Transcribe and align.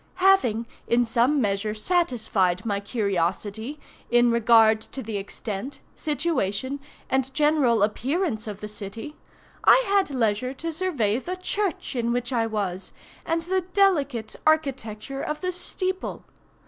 Having, 0.15 0.65
in 0.87 1.05
some 1.05 1.39
measure, 1.39 1.75
satisfied 1.75 2.65
my 2.65 2.79
curiosity 2.79 3.79
in 4.09 4.31
regard 4.31 4.81
to 4.81 5.03
the 5.03 5.17
extent, 5.17 5.79
situation, 5.95 6.79
and 7.07 7.31
general 7.35 7.83
appearance 7.83 8.47
of 8.47 8.61
the 8.61 8.67
city, 8.67 9.15
I 9.63 9.83
had 9.85 10.09
leisure 10.09 10.55
to 10.55 10.73
survey 10.73 11.19
the 11.19 11.35
church 11.37 11.95
in 11.95 12.11
which 12.11 12.33
I 12.33 12.47
was, 12.47 12.93
and 13.27 13.43
the 13.43 13.61
delicate 13.61 14.35
architecture 14.43 15.21
of 15.21 15.41
the 15.41 15.51
steeple. 15.51 16.25